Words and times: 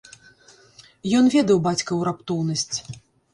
Ён 1.19 1.29
ведаў 1.35 1.61
бацькаву 1.67 2.01
раптоўнасць. 2.11 2.77